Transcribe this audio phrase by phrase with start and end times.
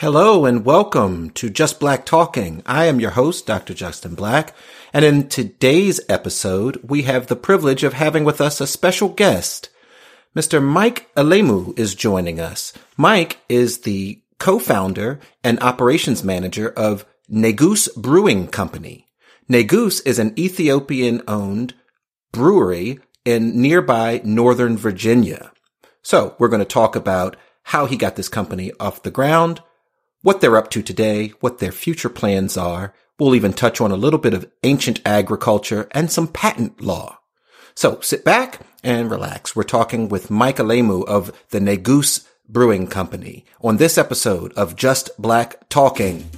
[0.00, 2.62] Hello and welcome to Just Black Talking.
[2.64, 3.74] I am your host, Dr.
[3.74, 4.54] Justin Black.
[4.92, 9.70] And in today's episode, we have the privilege of having with us a special guest.
[10.36, 10.62] Mr.
[10.62, 12.72] Mike Alemu is joining us.
[12.96, 19.08] Mike is the co-founder and operations manager of Negus Brewing Company.
[19.48, 21.74] Negus is an Ethiopian owned
[22.30, 25.50] brewery in nearby Northern Virginia.
[26.02, 29.60] So we're going to talk about how he got this company off the ground,
[30.22, 32.94] what they're up to today, what their future plans are.
[33.18, 37.18] We'll even touch on a little bit of ancient agriculture and some patent law.
[37.74, 39.54] So sit back and relax.
[39.54, 45.10] We're talking with Mike Alemu of the Negus Brewing Company on this episode of Just
[45.18, 46.28] Black Talking.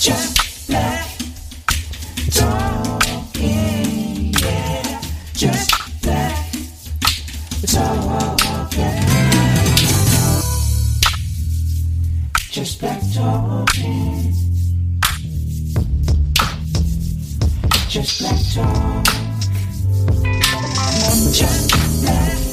[0.00, 1.08] Just Black
[2.30, 5.02] Talking, yeah.
[5.34, 6.52] Just Black
[7.66, 8.35] Talking.
[12.56, 14.32] Just Black Talking.
[17.86, 19.12] Just Black Talking.
[21.34, 22.45] Just Black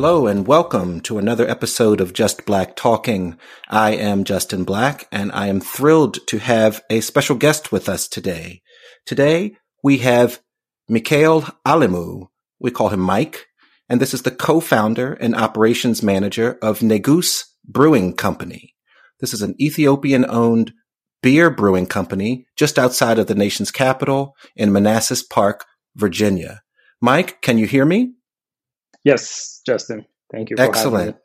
[0.00, 3.36] Hello and welcome to another episode of Just Black Talking.
[3.68, 8.08] I am Justin Black and I am thrilled to have a special guest with us
[8.08, 8.62] today.
[9.04, 10.40] Today we have
[10.88, 12.28] Mikhail Alemu.
[12.58, 13.48] We call him Mike
[13.90, 18.74] and this is the co-founder and operations manager of Negus Brewing Company.
[19.20, 20.72] This is an Ethiopian owned
[21.22, 26.62] beer brewing company just outside of the nation's capital in Manassas Park, Virginia.
[27.02, 28.14] Mike, can you hear me?
[29.04, 30.06] Yes, Justin.
[30.30, 30.56] Thank you.
[30.58, 31.16] Excellent.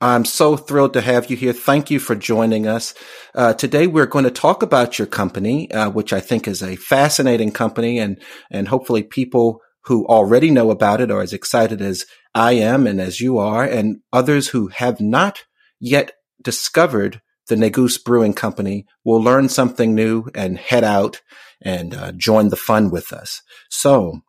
[0.00, 1.52] I'm so thrilled to have you here.
[1.52, 2.94] Thank you for joining us.
[3.34, 6.76] Uh, today we're going to talk about your company, uh, which I think is a
[6.76, 12.04] fascinating company and, and hopefully people who already know about it are as excited as
[12.34, 15.44] I am and as you are and others who have not
[15.78, 16.12] yet
[16.42, 21.20] discovered the Negus Brewing Company will learn something new and head out
[21.62, 23.42] and uh, join the fun with us.
[23.70, 24.20] So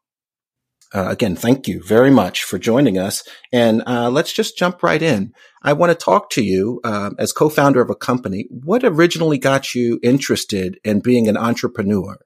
[0.96, 3.22] uh, again, thank you very much for joining us.
[3.52, 5.34] And uh, let's just jump right in.
[5.62, 8.48] I want to talk to you uh, as co-founder of a company.
[8.50, 12.18] What originally got you interested in being an entrepreneur?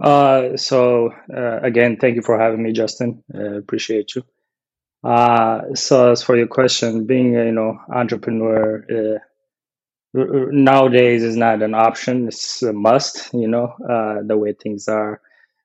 [0.00, 3.22] Uh, so uh, again, thank you for having me, Justin.
[3.34, 4.22] appreciate you.
[5.04, 9.20] Uh, so as for your question, being you know entrepreneur
[10.14, 13.34] nowadays is not an option; it's a must.
[13.34, 13.74] You know
[14.26, 15.20] the way things are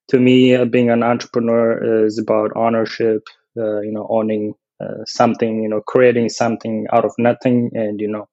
[0.09, 3.23] to me, uh, being an entrepreneur is about ownership.
[3.57, 4.53] Uh, you know, owning
[4.83, 5.63] uh, something.
[5.63, 8.27] You know, creating something out of nothing, and you know,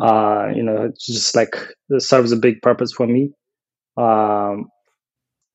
[0.00, 1.56] uh, you know, it's just like
[1.90, 3.32] it serves a big purpose for me.
[3.96, 4.68] Um,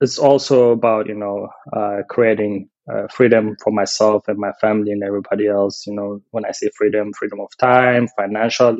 [0.02, 5.04] it's also about you know uh, creating uh, freedom for myself and my family and
[5.04, 5.86] everybody else.
[5.88, 8.78] You know, when I say freedom, freedom of time, financial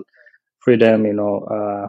[0.62, 1.06] freedom.
[1.06, 1.88] You know, uh,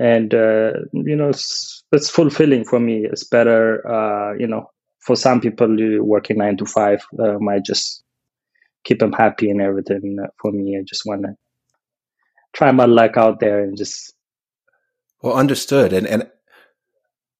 [0.00, 3.04] and uh, you know it's, it's fulfilling for me.
[3.04, 5.68] It's better uh, you know for some people
[6.02, 8.02] working nine to five uh, might just
[8.84, 10.18] keep them happy and everything.
[10.40, 11.34] For me i just want to
[12.52, 14.14] try my luck out there and just
[15.22, 15.92] well understood.
[15.92, 16.30] And and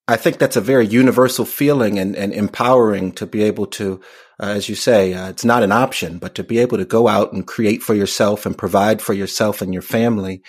[0.07, 4.01] I think that's a very universal feeling and, and empowering to be able to,
[4.41, 7.07] uh, as you say, uh, it's not an option, but to be able to go
[7.07, 10.41] out and create for yourself and provide for yourself and your family.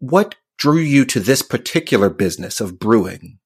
[0.00, 3.38] What drew you to this particular business of brewing?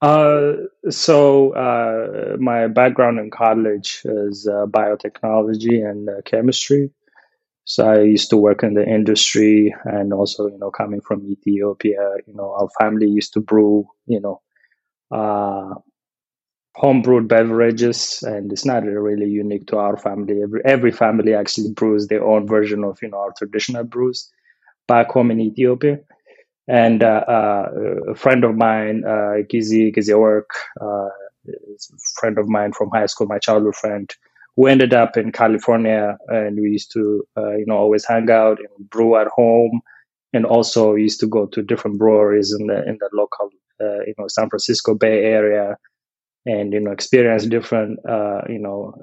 [0.00, 0.52] Uh,
[0.88, 6.90] so uh, my background in college is uh, biotechnology and uh, chemistry.
[7.64, 12.14] So I used to work in the industry, and also, you know, coming from Ethiopia,
[12.26, 14.40] you know, our family used to brew, you know,
[15.10, 15.74] uh,
[16.76, 20.40] home brewed beverages, and it's not really unique to our family.
[20.42, 24.30] Every every family actually brews their own version of, you know, our traditional brews
[24.88, 26.00] back home in Ethiopia.
[26.66, 27.66] And uh, uh,
[28.10, 29.02] a friend of mine,
[29.50, 30.50] Gizi Gizework,
[31.46, 34.10] is a friend of mine from high school, my childhood friend,
[34.56, 38.58] who ended up in California, and we used to, uh, you know, always hang out
[38.58, 39.80] and brew at home,
[40.34, 43.50] and also used to go to different breweries in the in the local,
[43.80, 45.76] you know, San Francisco Bay Area,
[46.46, 47.98] and you know, experience different,
[48.48, 48.94] you know,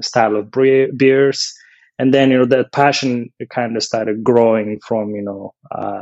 [0.00, 1.54] style of bre- beers
[2.00, 6.00] and then you know the passion kind of started growing from you know uh,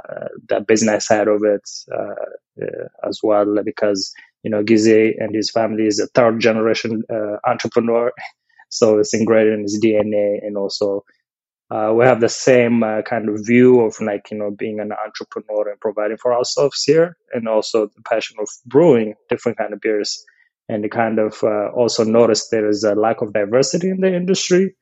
[0.49, 4.13] the business side of it uh, uh, as well because
[4.45, 8.13] you know Gize and his family is a third generation uh, entrepreneur,
[8.69, 11.05] so it's ingrained in his DNA, and also
[11.73, 14.93] uh, we have the same uh, kind of view of like you know being an
[14.93, 19.81] entrepreneur and providing for ourselves here, and also the passion of brewing different kind of
[19.81, 20.25] beers,
[20.69, 21.43] and kind of
[21.75, 24.77] also noticed there is a lack of diversity in the industry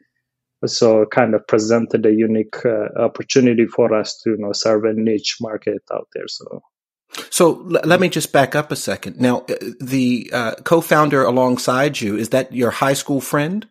[0.64, 4.85] so it kind of presented a unique uh, opportunity for us to you know serve
[4.85, 6.62] a niche market out there so.
[7.31, 9.20] So l- let me just back up a second.
[9.20, 13.67] Now uh, the uh, co-founder alongside you is that your high school friend?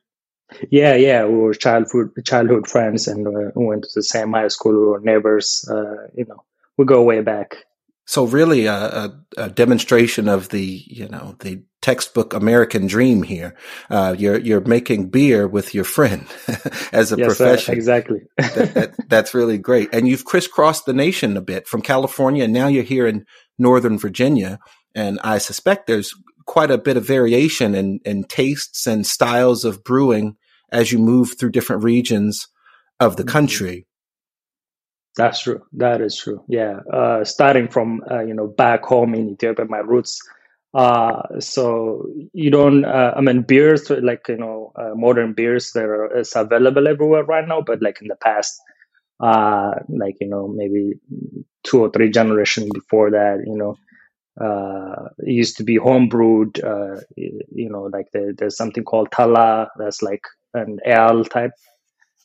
[0.69, 4.49] Yeah yeah we were childhood childhood friends and uh, we went to the same high
[4.49, 4.73] school.
[4.73, 6.43] We were neighbors uh, you know
[6.77, 7.65] we go way back
[8.05, 13.55] so really a, a, a, demonstration of the, you know, the textbook American dream here.
[13.89, 16.27] Uh, you're, you're making beer with your friend
[16.91, 17.73] as a yes, profession.
[17.73, 18.21] Uh, exactly.
[18.37, 19.89] that, that, that's really great.
[19.91, 23.25] And you've crisscrossed the nation a bit from California and now you're here in
[23.57, 24.59] Northern Virginia.
[24.93, 26.13] And I suspect there's
[26.45, 30.37] quite a bit of variation in, in tastes and styles of brewing
[30.71, 32.47] as you move through different regions
[32.99, 33.31] of the mm-hmm.
[33.31, 33.87] country.
[35.17, 35.61] That's true.
[35.73, 36.43] That is true.
[36.47, 36.79] Yeah.
[36.91, 40.19] Uh, starting from uh, you know back home in Ethiopia, my roots.
[40.73, 42.83] Uh, so you don't.
[42.83, 47.23] Uh, I mean, beers like you know uh, modern beers that are is available everywhere
[47.23, 47.61] right now.
[47.61, 48.59] But like in the past,
[49.21, 50.93] uh, like you know maybe
[51.63, 53.75] two or three generations before that, you know,
[55.19, 56.57] it used to be home brewed.
[57.15, 59.69] you know, like the, there's something called tella.
[59.77, 60.23] That's like
[60.53, 61.51] an ale type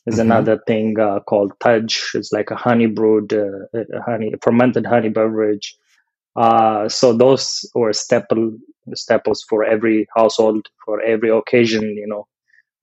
[0.05, 0.31] there's mm-hmm.
[0.31, 1.87] another thing uh, called Tej.
[2.15, 3.67] It's like a honey brewed, uh,
[4.05, 5.75] honey fermented honey beverage.
[6.35, 8.57] Uh, so those were staple
[8.95, 11.83] staples for every household, for every occasion.
[11.83, 12.27] You know,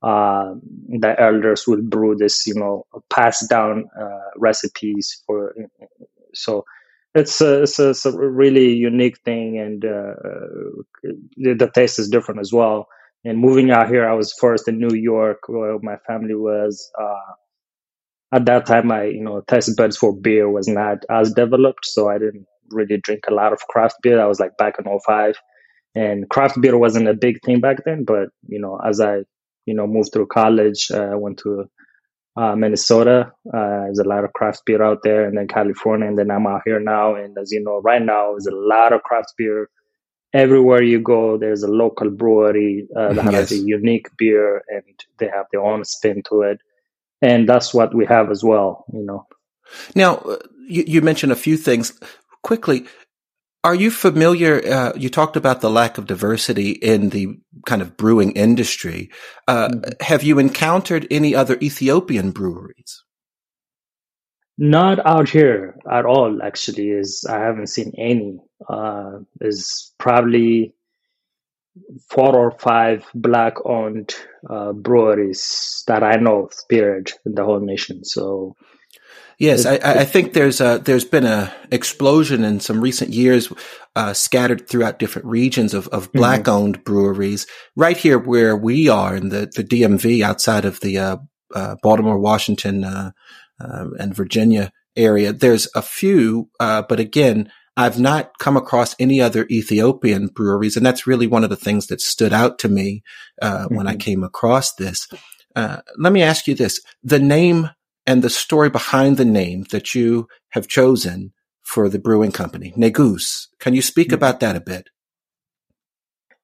[0.02, 0.54] uh,
[0.88, 2.46] the elders will brew this.
[2.46, 5.54] You know, pass down uh, recipes for.
[6.34, 6.64] So
[7.16, 10.14] it's a, it's a, it's a really unique thing, and uh,
[11.36, 12.86] the, the taste is different as well
[13.24, 16.90] and moving out here, I was first in New York where my family was.
[17.00, 17.32] Uh,
[18.32, 22.08] at that time, my you know taste buds for beer was not as developed, so
[22.08, 24.20] I didn't really drink a lot of craft beer.
[24.20, 25.36] I was like back in 05.
[25.94, 28.04] and craft beer wasn't a big thing back then.
[28.04, 29.18] But you know, as I
[29.66, 31.66] you know moved through college, uh, I went to
[32.36, 33.32] uh, Minnesota.
[33.52, 36.46] Uh, there's a lot of craft beer out there, and then California, and then I'm
[36.46, 37.16] out here now.
[37.16, 39.68] And as you know, right now there's a lot of craft beer
[40.32, 43.34] everywhere you go, there's a local brewery uh, that yes.
[43.34, 44.82] has a unique beer and
[45.18, 46.60] they have their own spin to it.
[47.20, 49.26] And that's what we have as well, you know.
[49.94, 50.36] Now, uh,
[50.68, 51.98] you, you mentioned a few things
[52.42, 52.86] quickly.
[53.64, 54.62] Are you familiar?
[54.64, 59.10] Uh, you talked about the lack of diversity in the kind of brewing industry.
[59.48, 59.90] Uh, mm-hmm.
[60.00, 63.02] Have you encountered any other Ethiopian breweries?
[64.58, 66.42] Not out here at all.
[66.42, 68.40] Actually, is I haven't seen any.
[68.68, 70.74] Uh, is probably
[72.10, 74.12] four or five black-owned
[74.50, 76.52] uh, breweries that I know of.
[76.68, 78.04] Period in the whole nation.
[78.04, 78.56] So.
[79.38, 83.52] Yes, I, I, think there's a, there's been a explosion in some recent years,
[83.94, 86.18] uh, scattered throughout different regions of, of mm-hmm.
[86.18, 87.46] black owned breweries.
[87.76, 91.16] Right here where we are in the, the DMV outside of the, uh,
[91.54, 93.12] uh, Baltimore, Washington, uh,
[93.60, 95.32] um, and Virginia area.
[95.32, 100.84] There's a few, uh, but again, I've not come across any other Ethiopian breweries, and
[100.84, 103.02] that's really one of the things that stood out to me
[103.40, 103.76] uh, mm-hmm.
[103.76, 103.98] when I mm-hmm.
[104.00, 105.06] came across this.
[105.54, 107.70] Uh, let me ask you this: the name
[108.04, 111.32] and the story behind the name that you have chosen
[111.62, 113.48] for the brewing company, Negus.
[113.60, 114.14] Can you speak mm-hmm.
[114.14, 114.88] about that a bit?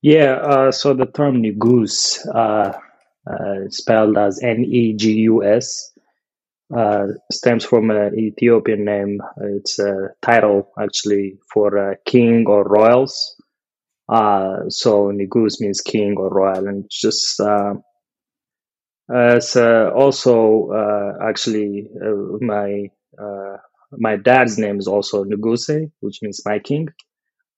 [0.02, 2.78] Yeah, uh, so the term Negus, uh,
[3.26, 5.90] uh, spelled as N E G U S,
[6.76, 9.20] uh, stems from an Ethiopian name.
[9.38, 13.36] It's a title actually for a king or royals.
[14.08, 17.74] Uh, so Nigus means king or royal, and just uh,
[19.08, 22.88] it's uh, also uh, actually uh, my
[23.96, 26.88] my dad's name is also Nuguse, which means my king,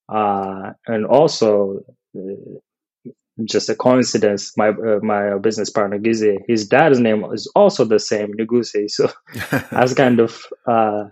[0.09, 1.81] and also
[3.45, 4.57] just a coincidence.
[4.57, 8.91] My uh, my business partner Gize, his dad's name is also the same Nuguse.
[8.91, 9.11] So
[9.71, 11.05] I was kind of uh,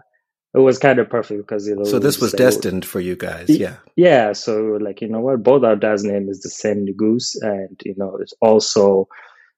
[0.55, 1.85] it was kind of perfect because you know.
[1.85, 3.77] So this was destined for you guys, yeah.
[3.97, 4.33] Yeah.
[4.33, 7.95] So like you know what, both our dad's name is the same Nugus, and you
[7.97, 9.09] know it also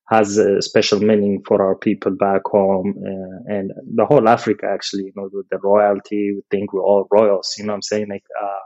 [0.08, 5.04] has a special meaning for our people back home uh, and the whole Africa actually.
[5.04, 7.54] You know, with the royalty, we think we're all royals.
[7.58, 8.08] You know what I'm saying?
[8.08, 8.24] Like.
[8.42, 8.58] Uh,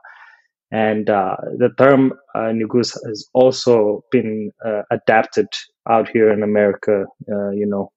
[0.71, 5.49] and uh, the term uh, Nugus has also been uh, adapted
[5.89, 7.91] out here in America, uh, you know,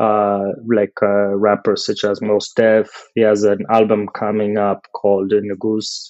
[0.00, 2.88] uh, like uh, rappers such as Mos Def.
[3.14, 6.06] He has an album coming up called Nugus.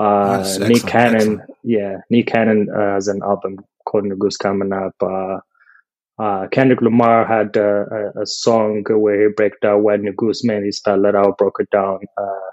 [0.00, 1.50] Uh, Yes, Nick Cannon, excellent.
[1.62, 4.94] yeah, Nick Cannon uh, has an album called Nugus coming up.
[5.02, 5.38] Uh,
[6.22, 10.64] uh, Kendrick Lamar had uh, a, a song where he broke down what Nugus meant.
[10.64, 12.00] He spelled it out, broke it down.
[12.16, 12.50] Uh,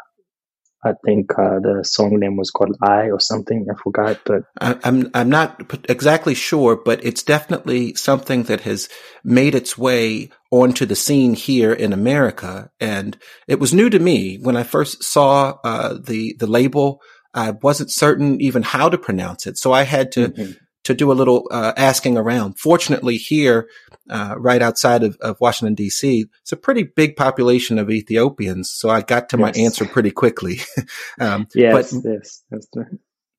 [0.83, 3.67] I think uh, the song name was called "I" or something.
[3.69, 8.89] I forgot, but I, I'm I'm not exactly sure, but it's definitely something that has
[9.23, 14.37] made its way onto the scene here in America, and it was new to me
[14.37, 17.01] when I first saw uh, the the label.
[17.33, 20.57] I wasn't certain even how to pronounce it, so I had to Mhm.
[20.83, 22.57] To do a little uh, asking around.
[22.59, 23.67] Fortunately, here,
[24.09, 28.89] uh, right outside of, of Washington D.C., it's a pretty big population of Ethiopians, so
[28.89, 30.61] I got to my answer pretty quickly.
[31.19, 32.87] um, yes, but yes, that's right.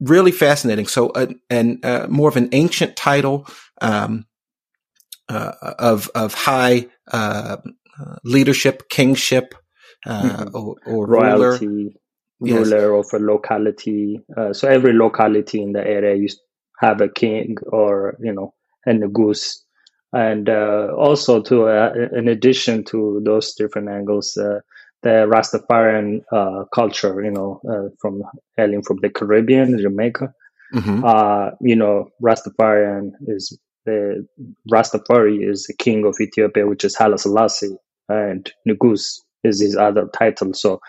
[0.01, 0.87] really fascinating.
[0.87, 3.47] So, uh, and uh, more of an ancient title
[3.81, 4.27] um,
[5.29, 7.57] uh, of of high uh,
[8.25, 9.55] leadership, kingship,
[10.07, 10.55] uh, Mhm.
[10.55, 11.51] or, or ruler.
[11.51, 11.97] royalty,
[12.41, 12.71] Yes.
[12.71, 14.21] ruler of a locality.
[14.37, 16.41] Uh, so every locality in the area used
[16.83, 18.55] have a king or you know
[18.87, 19.65] and a goose.
[20.15, 24.61] And uh, also, to uh, in addition to those different angles, uh,
[25.03, 28.23] the Rastafarian uh, culture, you know, uh, from
[28.59, 30.35] hailing from the Caribbean, Jamaica,
[30.73, 34.27] hmm uh, you know, Rastafarian is the
[34.73, 37.77] Rastafari is the king of Ethiopia, which is Haile Selassie,
[38.09, 40.55] and Nugus is his other title.
[40.55, 40.81] So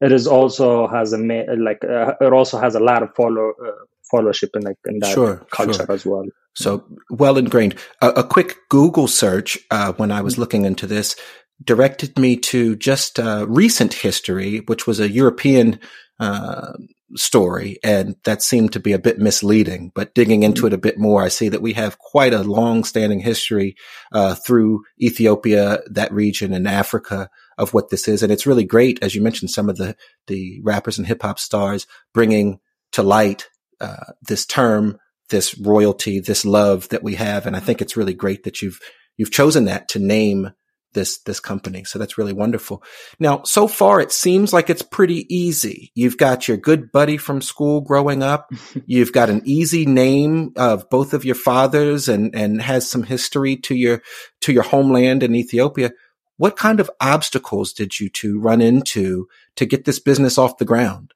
[0.00, 3.70] it is also has a like uh, it also has a lot of follow uh,
[4.12, 5.92] followership in like in that Sure, culture sure.
[5.92, 6.24] as well.
[6.54, 7.76] So well ingrained.
[8.00, 11.16] A, a quick Google search uh, when I was looking into this
[11.64, 15.80] directed me to just uh, recent history, which was a European
[16.20, 16.72] uh,
[17.16, 19.90] story, and that seemed to be a bit misleading.
[19.94, 23.20] But digging into it a bit more, I see that we have quite a long-standing
[23.20, 23.76] history
[24.12, 27.28] uh, through Ethiopia, that region, and Africa
[27.58, 29.96] of what this is, and it's really great, as you mentioned, some of the
[30.26, 32.60] the rappers and hip hop stars bringing
[32.92, 33.48] to light
[33.80, 34.98] uh, this term
[35.28, 37.46] this royalty, this love that we have.
[37.46, 38.80] And I think it's really great that you've,
[39.16, 40.50] you've chosen that to name
[40.94, 41.84] this, this company.
[41.84, 42.82] So that's really wonderful.
[43.18, 45.92] Now, so far it seems like it's pretty easy.
[45.94, 48.50] You've got your good buddy from school growing up.
[48.86, 53.56] You've got an easy name of both of your fathers and, and has some history
[53.58, 54.02] to your,
[54.42, 55.90] to your homeland in Ethiopia.
[56.38, 60.64] What kind of obstacles did you two run into to get this business off the
[60.64, 61.12] ground?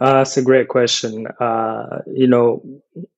[0.00, 1.26] Uh, that's a great question.
[1.26, 2.62] Uh, you know,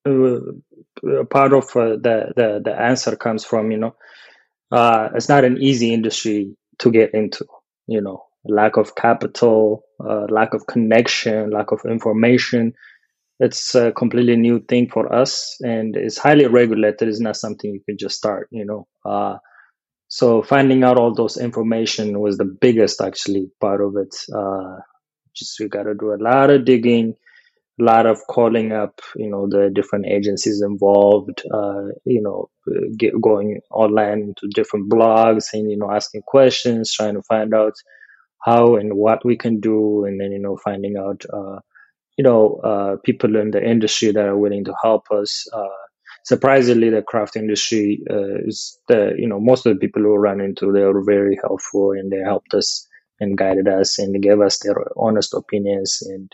[0.04, 3.96] uh, part of uh, the, the the answer comes from you know,
[4.72, 7.46] uh, it's not an easy industry to get into.
[7.86, 12.74] You know, lack of capital, lack of connection, lack of information.
[13.38, 17.08] It's a completely new thing for us, and it's highly regulated.
[17.08, 18.48] It's not something you can just start.
[18.50, 18.86] You know,
[20.08, 24.14] so finding out all those information was the biggest actually part of it.
[24.32, 24.78] Uh,
[25.34, 27.14] just we got to do a lot of digging
[27.78, 32.48] a lot of calling up you know the different agencies involved uh, you know
[32.96, 37.74] get going online to different blogs and you know asking questions trying to find out
[38.40, 41.58] how and what we can do and then you know finding out uh,
[42.16, 45.85] you know uh, people in the industry that are willing to help us uh,
[46.26, 50.40] surprisingly the craft industry uh, is the you know most of the people who run
[50.40, 52.86] into they were very helpful and they helped us
[53.20, 56.02] and guided us and gave us their honest opinions.
[56.02, 56.30] And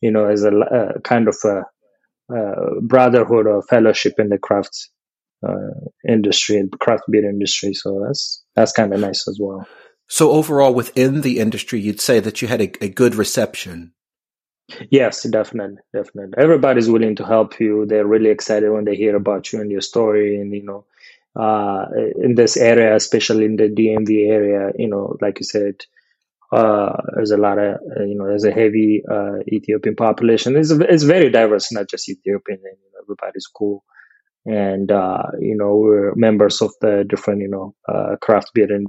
[0.00, 1.64] you know as a, a kind of a,
[2.32, 4.88] a, brotherhood or fellowship in the craft
[5.46, 5.74] uh,
[6.08, 7.74] industry craft beer industry.
[7.74, 9.66] So that's that's kind of nice as well.
[10.06, 13.92] So overall within the industry you'd say that you had a, a good reception
[14.90, 19.52] yes definitely definitely everybody's willing to help you they're really excited when they hear about
[19.52, 20.84] you and your story and you know
[21.34, 21.86] uh,
[22.22, 25.74] in this area especially in the dmv area you know like you said
[26.52, 30.54] uh, there's a lot of uh, you know there's a heavy uh, Ethiopian population.
[30.56, 32.58] It's it's very diverse, not just Ethiopian.
[32.62, 33.82] And, you know, everybody's cool,
[34.44, 38.86] and uh, you know we're members of the different you know uh, craft beer and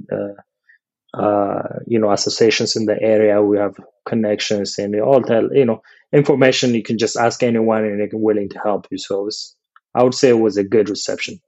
[1.86, 3.42] you know associations in the area.
[3.42, 6.74] We have connections, and they all tell you know information.
[6.74, 8.98] You can just ask anyone, and they're willing to help you.
[8.98, 9.54] So was,
[9.94, 11.40] I would say it was a good reception.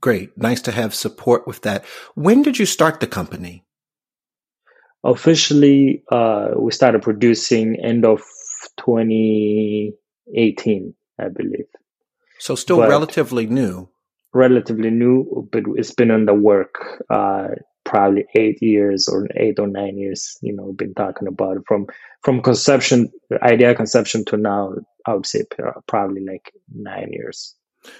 [0.00, 1.84] Great, nice to have support with that.
[2.14, 3.64] When did you start the company?
[5.04, 8.20] officially uh, we started producing end of
[8.78, 11.66] 2018 i believe
[12.38, 13.86] so still but relatively new
[14.32, 17.48] relatively new but it's been in the work uh,
[17.84, 21.86] probably eight years or eight or nine years you know been talking about it from
[22.22, 23.10] from conception
[23.42, 24.74] idea conception to now
[25.06, 25.42] i would say
[25.86, 27.54] probably like nine years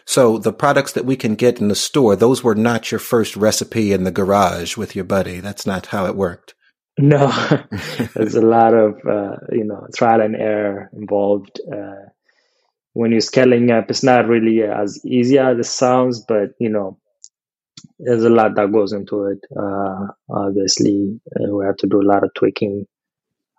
[0.06, 3.36] So the products that we can get in the store, those were not your first
[3.36, 5.40] recipe in the garage with your buddy.
[5.40, 6.54] That's not how it worked.
[6.98, 7.26] No,
[8.14, 11.60] there's a lot of uh, you know trial and error involved.
[11.60, 12.10] Uh,
[12.92, 16.98] when you're scaling up, it's not really as easy as it sounds, but you know
[17.98, 19.38] there's a lot that goes into it.
[19.56, 22.86] Uh, obviously, uh, we have to do a lot of tweaking.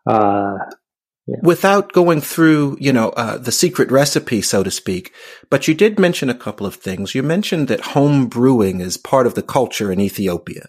[0.05, 0.57] Uh,
[1.27, 1.37] yeah.
[1.41, 5.11] Without going through, you know, uh, the secret recipe, so to speak,
[5.49, 7.15] but you did mention a couple of things.
[7.15, 10.67] You mentioned that home brewing is part of the culture in Ethiopia,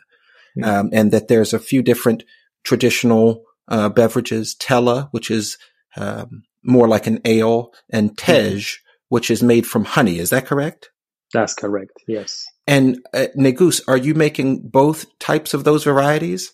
[0.63, 2.25] um, and that there's a few different
[2.65, 5.59] traditional uh, beverages, tella, which is
[5.97, 8.85] um, more like an ale, and tej, mm-hmm.
[9.09, 10.19] which is made from honey.
[10.19, 10.91] Is that correct?
[11.35, 11.93] That's correct.
[12.09, 12.47] Yes.
[12.67, 16.53] And uh, Negus, are you making both types of those varieties?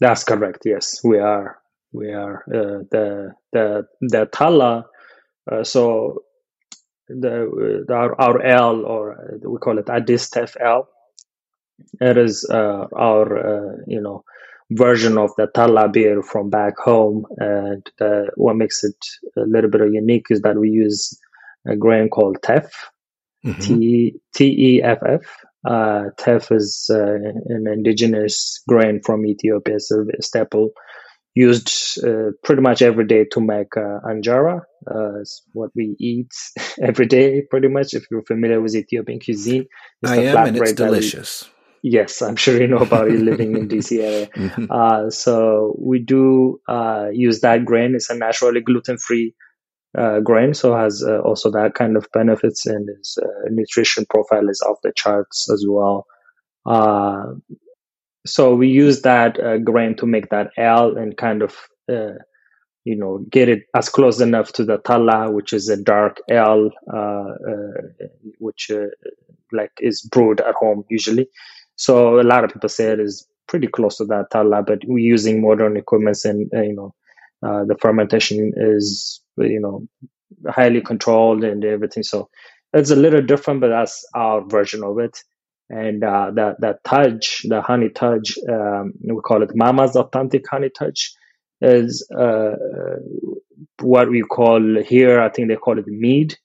[0.00, 0.62] That's correct.
[0.64, 1.58] Yes, we are
[1.92, 4.86] we are uh, the the the tella.
[5.50, 6.22] Uh, so
[7.08, 10.88] the, the our, our L or we call it Adistef L.
[12.00, 14.24] It is uh, our uh, you know
[14.70, 18.96] version of the tella beer from back home, and uh, what makes it
[19.36, 21.18] a little bit unique is that we use
[21.66, 22.90] a grain called teff,
[23.44, 23.60] mm-hmm.
[23.60, 25.22] T T E F F.
[25.68, 30.70] Uh, teff is uh, an indigenous grain from Ethiopia, it's a staple
[31.38, 31.70] used
[32.04, 34.60] uh, pretty much every day to make uh, injera.
[34.90, 36.32] Uh, it's what we eat
[36.82, 37.94] every day, pretty much.
[37.94, 39.66] If you're familiar with Ethiopian cuisine,
[40.04, 41.44] I am, and it's delicious.
[41.82, 44.26] We, yes, I'm sure you know about it living in DC area.
[44.26, 44.66] Mm-hmm.
[44.68, 47.94] Uh, so we do uh, use that grain.
[47.94, 49.34] It's a naturally gluten-free
[49.96, 53.16] uh, grain, so has also that kind of benefits, and its
[53.50, 56.06] nutrition profile is off the charts as well
[58.28, 61.56] so we use that uh, grain to make that L and kind of
[61.90, 62.18] uh,
[62.84, 66.70] you know get it as close enough to the tella, which is a dark L,
[66.92, 68.06] uh, uh
[68.38, 68.86] which uh,
[69.52, 71.28] like is brewed at home usually.
[71.76, 74.98] So a lot of people say it is pretty close to that tella, but we're
[74.98, 76.94] using modern equipment and uh, you know
[77.42, 79.86] the fermentation is you know
[80.48, 82.02] highly controlled and everything.
[82.02, 82.28] So
[82.72, 85.18] it's a little different, but that's our version of it
[85.70, 88.20] and uh, that that tej, the honey tej,
[88.50, 90.92] um, we call it Mama's authentic honey tej,
[91.60, 92.54] is uh,
[93.80, 95.20] what we call here.
[95.20, 96.36] I think they call it mead.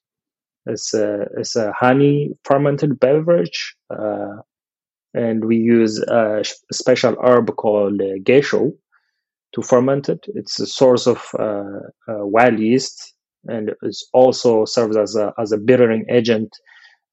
[0.66, 4.36] It's a it's a honey fermented beverage, uh,
[5.14, 8.72] and we use a special herb called uh, gesho
[9.54, 10.24] to ferment it.
[10.34, 13.14] It's a source of uh, uh, wild yeast,
[13.46, 16.50] and it also serves as a as a bittering agent,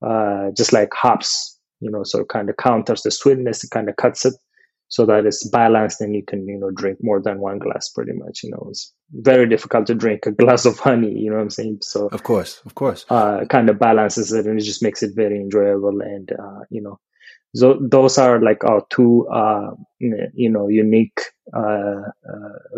[0.05, 3.89] uh, just like hops you know, so it kind of counters the sweetness, it kind
[3.89, 4.35] of cuts it
[4.87, 8.11] so that it's balanced and you can, you know, drink more than one glass pretty
[8.13, 8.41] much.
[8.43, 11.49] You know, it's very difficult to drink a glass of honey, you know what I'm
[11.49, 11.79] saying?
[11.81, 15.11] So, of course, of course, uh, kind of balances it and it just makes it
[15.15, 16.01] very enjoyable.
[16.01, 16.99] And, uh, you know,
[17.55, 21.19] so those are like our two, uh, you know, unique,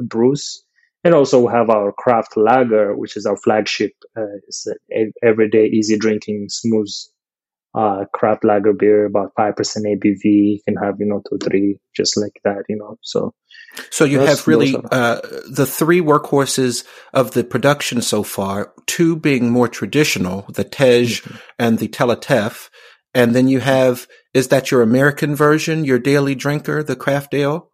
[0.03, 0.63] brews.
[1.03, 3.91] And also we have our craft lager, which is our flagship.
[4.17, 6.89] Uh, it's an everyday easy drinking, smooth
[7.75, 10.23] uh, craft lager beer, about 5% ABV.
[10.23, 13.33] You can have, you know, two, three, just like that, you know, so.
[13.89, 19.49] So you have really, uh, the three workhorses of the production so far, two being
[19.49, 21.35] more traditional, the Tej mm-hmm.
[21.57, 22.69] and the Telatef.
[23.15, 27.71] And then you have, is that your American version, your daily drinker, the craft ale?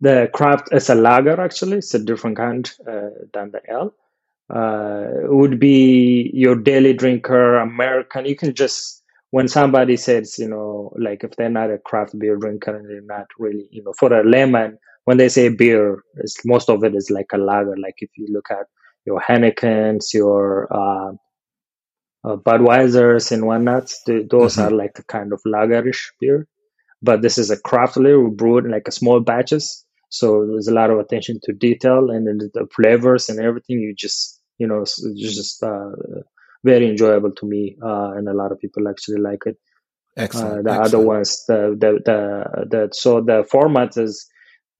[0.00, 1.78] The craft is a lager, actually.
[1.78, 3.94] It's a different kind uh, than the ale
[4.48, 8.26] uh, would be your daily drinker, American.
[8.26, 12.36] You can just when somebody says, you know, like if they're not a craft beer
[12.36, 16.44] drinker and they're not really, you know, for a layman, when they say beer, it's,
[16.44, 17.76] most of it is like a lager.
[17.76, 18.66] Like if you look at
[19.06, 21.12] your Heineken's, your uh,
[22.24, 24.60] uh, Budweiser's and whatnot, those mm-hmm.
[24.60, 26.46] are like a kind of lagerish beer.
[27.00, 29.86] But this is a craft beer brewed in like a small batches.
[30.10, 33.80] So there's a lot of attention to detail and the flavors and everything.
[33.80, 35.00] You just you know, it's
[35.36, 35.90] just uh,
[36.64, 39.56] very enjoyable to me, uh, and a lot of people actually like it.
[40.16, 40.46] Excellent.
[40.46, 40.86] Uh, the excellent.
[40.86, 44.28] other ones, the, the the the so the format is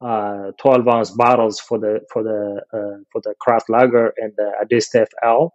[0.05, 4.53] uh, 12 ounce bottles for the for the uh, for the craft lager and the
[4.63, 5.55] Adistef L,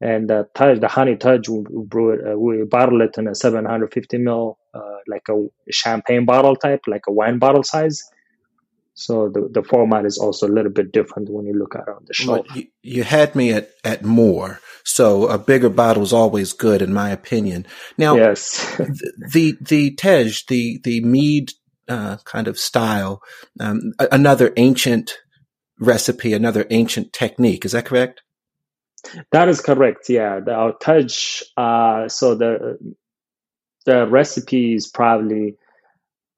[0.00, 3.34] and the tej, the honey tej, we brew it, uh, we bottle it in a
[3.34, 8.02] 750 ml, uh, like a champagne bottle type, like a wine bottle size,
[8.94, 11.88] so the, the format is also a little bit different when you look at it
[11.88, 12.46] on the shelf.
[12.46, 14.60] Well, you, you, had me at, at more.
[14.84, 17.66] So a bigger bottle is always good in my opinion.
[17.96, 18.76] Now, yes.
[19.32, 21.52] the, the Tej, the, the mead,
[21.88, 23.22] uh, kind of style,
[23.60, 25.18] um, another ancient
[25.78, 27.64] recipe, another ancient technique.
[27.64, 28.22] Is that correct?
[29.32, 30.08] That is correct.
[30.08, 31.42] Yeah, the, our tej.
[31.56, 32.78] Uh, so the
[33.84, 35.56] the recipe is probably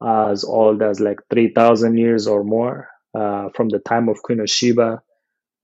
[0.02, 4.40] as old as like three thousand years or more uh, from the time of Queen
[4.40, 5.02] of Sheba.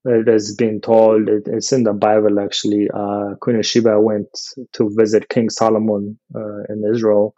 [0.05, 2.89] It has been told, it, it's in the Bible actually.
[2.93, 4.29] Uh, Queen of Sheba went
[4.75, 7.35] to visit King Solomon uh, in Israel,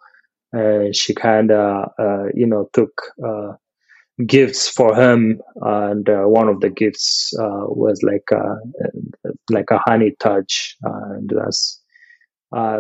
[0.53, 1.91] and she kind of,
[2.35, 2.93] you know, took
[4.27, 8.57] gifts for him, and uh, one of the gifts uh, was like a,
[9.51, 10.47] like a honey tej,
[10.83, 11.81] and that's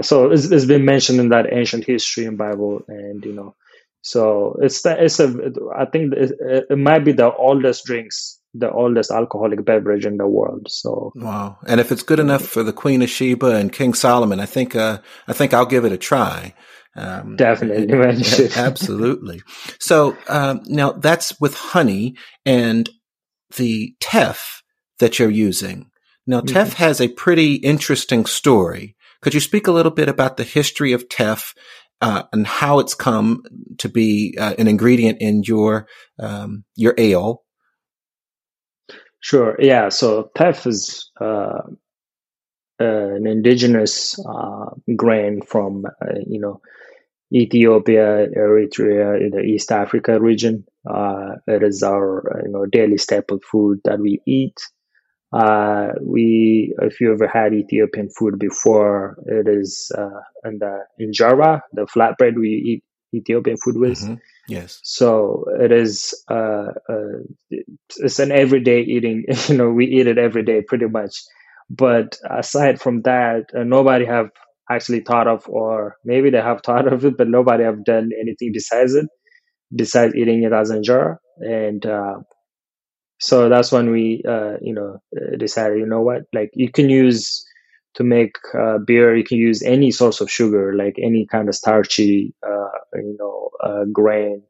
[0.02, 3.54] so it's, it's been mentioned in that ancient history and Bible, and you know,
[4.02, 9.10] so it's it's a I think it, it might be the oldest drinks the oldest
[9.10, 10.66] alcoholic beverage in the world.
[10.68, 11.58] So wow!
[11.66, 14.76] And if it's good enough for the Queen of Sheba and King Solomon, I think
[14.76, 16.54] uh, I think I'll give it a try.
[16.94, 19.42] Um, Definitely, absolutely.
[19.80, 22.90] So um, now that's with honey and
[23.56, 24.62] the teff
[24.98, 25.90] that you're using.
[26.26, 26.54] Now mm-hmm.
[26.54, 28.96] teff has a pretty interesting story.
[29.22, 31.54] Could you speak a little bit about the history of teff
[32.02, 33.42] uh, and how it's come
[33.78, 35.86] to be uh, an ingredient in your
[36.18, 37.42] um, your ale
[39.22, 39.56] Sure.
[39.60, 39.88] Yeah.
[39.88, 41.60] So teff is uh,
[42.80, 46.60] an indigenous uh, grain from uh, you know
[47.32, 50.64] Ethiopia, Eritrea, in the East Africa region.
[50.88, 54.58] Uh, it is our you know daily staple food that we eat.
[55.32, 61.60] Uh, we, if you ever had Ethiopian food before, it is uh, in the injera,
[61.72, 63.98] the flatbread we eat Ethiopian food with.
[63.98, 64.14] Mm-hmm.
[64.48, 64.80] Yes.
[64.82, 66.14] So it is.
[66.30, 67.56] Uh, uh,
[67.98, 69.24] it's an everyday eating.
[69.48, 71.16] You know, we eat it every day, pretty much.
[71.70, 74.30] But aside from that, uh, nobody have
[74.70, 78.50] actually thought of, or maybe they have thought of it, but nobody have done anything
[78.52, 79.06] besides it,
[79.74, 81.16] besides eating it as injera.
[81.38, 82.16] And uh,
[83.22, 84.98] so that's when we, uh, you know,
[85.38, 87.44] decided, you know what, like you can use
[87.94, 91.54] to make uh, beer, you can use any source of sugar, like any kind of
[91.54, 94.42] starchy, uh, you know, uh, grain.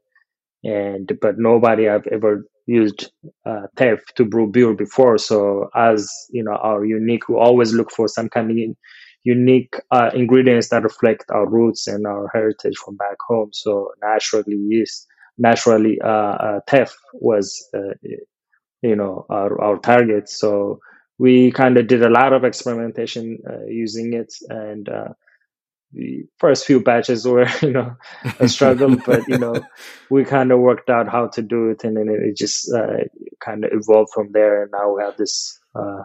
[0.63, 3.11] And but nobody I've ever used
[3.45, 5.17] uh, teff to brew beer before.
[5.19, 8.57] So as you know, our unique, we always look for some kind of
[9.23, 13.49] unique uh, ingredients that reflect our roots and our heritage from back home.
[13.53, 15.05] So naturally, yeast,
[15.37, 17.69] naturally, uh, teff was,
[18.83, 20.29] you know, our our target.
[20.29, 20.79] So
[21.17, 25.09] we kind of did a lot of experimentation uh, using it and uh,
[25.93, 27.95] the first few batches were you know
[28.39, 29.55] a struggle but you know
[30.09, 32.97] we kind of worked out how to do it and then it just uh,
[33.39, 36.03] kind of evolved from there and now we have this uh,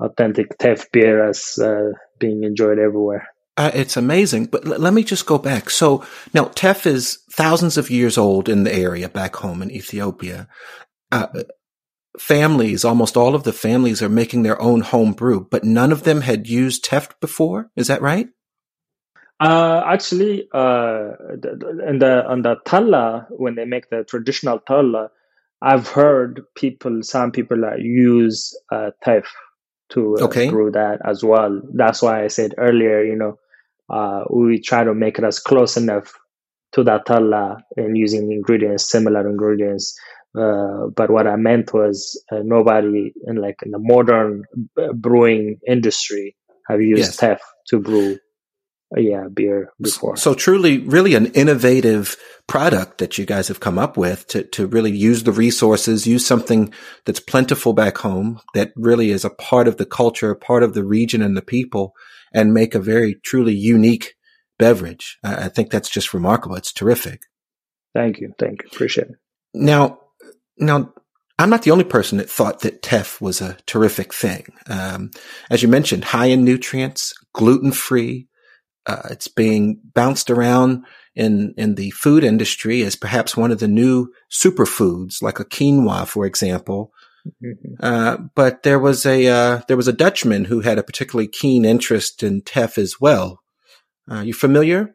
[0.00, 5.02] authentic teff beer as uh, being enjoyed everywhere uh, it's amazing, but l- let me
[5.02, 5.70] just go back.
[5.70, 10.46] So now teff is thousands of years old in the area back home in Ethiopia.
[11.16, 11.42] Uh,
[12.18, 16.04] families, almost all of the families are making their own home brew, but none of
[16.04, 17.70] them had used teff before.
[17.76, 18.28] Is that right?
[19.38, 21.12] Uh, actually, uh,
[21.86, 25.10] in the on the tella, when they make the traditional tella,
[25.60, 30.48] I've heard people, some people that use uh, to uh, okay.
[30.48, 31.60] brew that as well.
[31.74, 33.38] That's why I said earlier, you know,
[33.90, 36.14] uh, we try to make it as close enough
[36.72, 39.98] to that tella and using ingredients, similar ingredients
[40.36, 44.44] uh, but what I meant was uh, nobody in like in the modern
[44.94, 46.36] brewing industry
[46.68, 47.16] have used yes.
[47.16, 48.18] teff to brew,
[48.96, 50.16] uh, yeah, beer before.
[50.16, 54.66] So truly, really an innovative product that you guys have come up with to, to
[54.66, 56.72] really use the resources, use something
[57.04, 60.84] that's plentiful back home that really is a part of the culture, part of the
[60.84, 61.94] region and the people
[62.32, 64.14] and make a very truly unique
[64.58, 65.18] beverage.
[65.24, 66.56] I, I think that's just remarkable.
[66.56, 67.22] It's terrific.
[67.94, 68.34] Thank you.
[68.38, 68.68] Thank you.
[68.72, 69.16] Appreciate it.
[69.54, 70.00] Now,
[70.58, 70.92] now,
[71.38, 74.46] I'm not the only person that thought that teff was a terrific thing.
[74.68, 75.10] Um,
[75.50, 78.28] as you mentioned, high in nutrients, gluten free.
[78.86, 83.68] Uh, it's being bounced around in in the food industry as perhaps one of the
[83.68, 86.92] new superfoods, like a quinoa, for example.
[87.44, 87.74] Mm-hmm.
[87.80, 91.64] Uh, but there was a uh, there was a Dutchman who had a particularly keen
[91.64, 93.40] interest in teff as well.
[94.08, 94.94] Are you familiar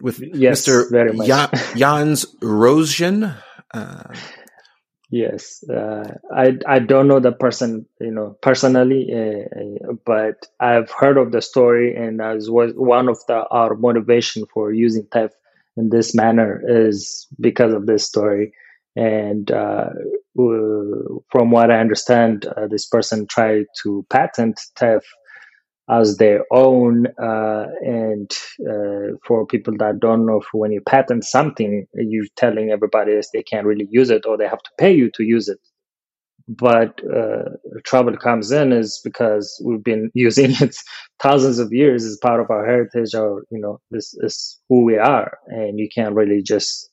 [0.00, 1.26] with yes, Mr.
[1.26, 3.36] Ja- Jans Roosjen?
[3.72, 4.14] Uh,
[5.10, 11.18] yes, uh, I I don't know the person you know personally, uh, but I've heard
[11.18, 15.32] of the story, and as was one of the our motivation for using teff
[15.76, 18.52] in this manner is because of this story.
[18.94, 19.88] And uh,
[21.30, 25.02] from what I understand, uh, this person tried to patent teff
[25.90, 27.06] as their own.
[27.22, 28.30] Uh, and
[28.68, 33.42] uh, for people that don't know, when you patent something, you're telling everybody else they
[33.42, 35.58] can't really use it or they have to pay you to use it.
[36.48, 37.44] but uh,
[37.84, 40.76] trouble comes in is because we've been using it
[41.22, 44.98] thousands of years as part of our heritage or you know this is who we
[44.98, 46.90] are and you can't really just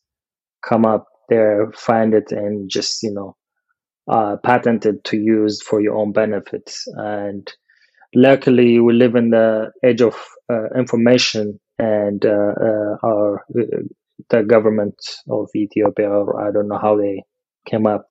[0.68, 3.36] come up there find it and just you know
[4.10, 7.54] uh, patent it to use for your own benefits and
[8.16, 10.16] luckily we live in the age of
[10.52, 13.46] uh, information and uh, uh, our
[14.30, 14.96] the government
[15.30, 17.24] of Ethiopia or I don't know how they
[17.66, 18.10] came up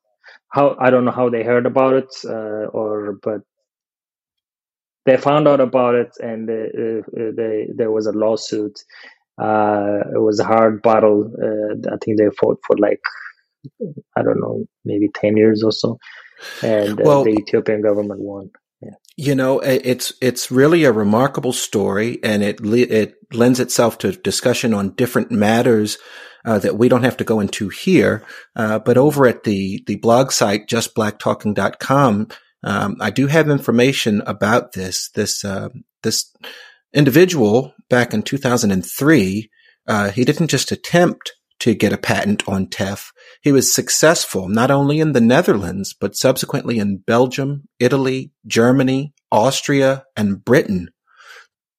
[0.50, 3.40] how I don't know how they heard about it, uh, or but
[5.04, 8.78] they found out about it, and they, uh, they there was a lawsuit.
[9.40, 11.30] Uh, it was a hard battle.
[11.42, 13.00] Uh, I think they fought for like
[14.16, 15.98] I don't know, maybe ten years or so,
[16.62, 18.50] and uh, well, the Ethiopian government won.
[19.20, 24.72] You know, it's it's really a remarkable story, and it it lends itself to discussion
[24.72, 25.98] on different matters
[26.44, 28.24] uh, that we don't have to go into here.
[28.54, 32.28] Uh, but over at the the blog site justblacktalking.com,
[32.62, 35.10] um, I do have information about this.
[35.16, 35.70] This uh,
[36.04, 36.32] this
[36.94, 39.50] individual back in 2003,
[39.88, 43.12] uh, he didn't just attempt to get a patent on teff.
[43.42, 50.04] He was successful not only in the Netherlands, but subsequently in Belgium, Italy, Germany, Austria,
[50.16, 50.90] and Britain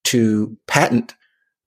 [0.05, 1.15] to patent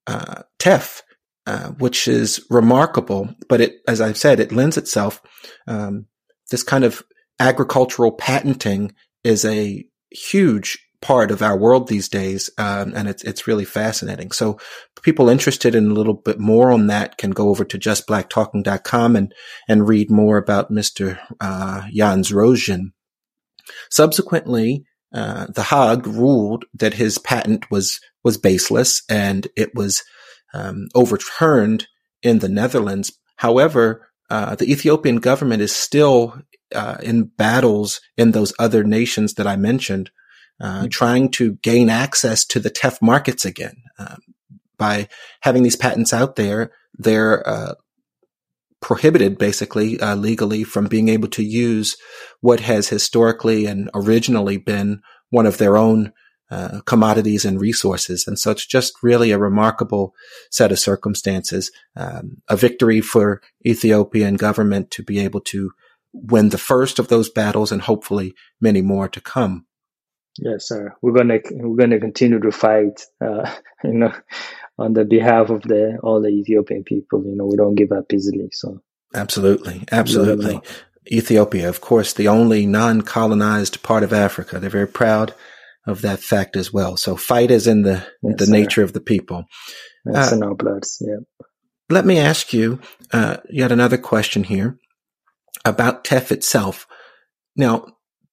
[0.07, 1.03] uh, teff,
[1.47, 3.35] uh, which is remarkable.
[3.49, 5.21] But it, as I've said, it lends itself.
[5.67, 6.07] Um,
[6.51, 7.03] this kind of
[7.41, 8.95] agricultural patenting
[9.25, 14.31] is a huge part of our world these days, um, and it's it's really fascinating.
[14.31, 14.59] So,
[15.03, 19.35] people interested in a little bit more on that can go over to justblacktalking.com and
[19.69, 21.19] and read more about Mr.
[21.41, 22.93] Uh, Jans Roosjen.
[23.91, 30.03] Subsequently, uh, the Hague ruled that his patent was was baseless, and it was
[30.55, 31.89] um, overturned
[32.23, 33.13] in the Netherlands.
[33.37, 36.41] However, uh, the Ethiopian government is still
[36.75, 40.11] uh, in battles in those other nations that I mentioned
[40.63, 43.83] uh, trying to gain access to the teff markets again.
[43.99, 44.19] Um,
[44.79, 45.09] by
[45.41, 47.75] having these patents out there, they're uh,
[48.81, 51.97] prohibited basically uh, legally from being able to use
[52.41, 56.13] what has historically and originally been one of their own
[56.51, 58.27] uh, commodities and resources.
[58.27, 60.15] And so it's just really a remarkable
[60.51, 65.71] set of circumstances, um, a victory for Ethiopian government to be able to
[66.13, 69.65] win the first of those battles and hopefully many more to come.
[70.39, 70.95] Yes, sir.
[71.03, 73.51] We're gonna we're gonna continue to fight, uh,
[73.85, 74.13] you know,
[74.79, 77.25] on the behalf of the all the Ethiopian people.
[77.25, 78.49] You know, we don't give up easily.
[78.53, 78.83] So
[79.15, 80.61] absolutely, absolutely.
[81.11, 84.61] Ethiopia, of course, the only non-colonized part of Africa.
[84.61, 85.35] They're very proud
[85.87, 86.97] of that fact as well.
[86.97, 88.53] So fight is in the yes, the sir.
[88.53, 89.45] nature of the people.
[90.07, 91.03] It's uh, in our bloods.
[91.05, 91.47] Yeah.
[91.91, 92.81] Let me ask you
[93.13, 94.79] uh, yet another question here
[95.65, 96.87] about teff itself.
[97.57, 97.87] Now,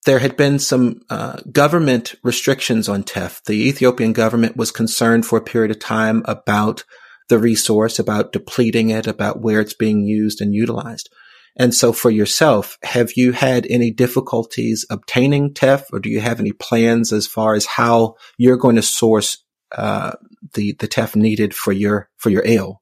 [0.06, 3.42] there had been some uh, government restrictions on teff.
[3.44, 6.84] The Ethiopian government was concerned for a period of time about
[7.28, 11.10] the resource, about depleting it, about where it's being used and utilized.
[11.56, 16.40] And so for yourself, have you had any difficulties obtaining teff or do you have
[16.40, 20.12] any plans as far as how you're going to source uh,
[20.54, 22.80] the, the teff needed for your, for your ale?